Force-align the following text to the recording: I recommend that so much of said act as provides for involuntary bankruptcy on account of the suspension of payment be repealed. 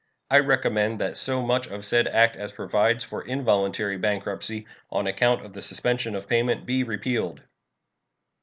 I 0.31 0.39
recommend 0.39 0.99
that 0.99 1.15
so 1.15 1.43
much 1.43 1.67
of 1.67 1.85
said 1.85 2.07
act 2.07 2.35
as 2.35 2.51
provides 2.51 3.03
for 3.03 3.21
involuntary 3.23 3.97
bankruptcy 3.99 4.65
on 4.89 5.05
account 5.05 5.45
of 5.45 5.53
the 5.53 5.61
suspension 5.61 6.15
of 6.15 6.27
payment 6.27 6.65
be 6.65 6.81
repealed. 6.81 7.43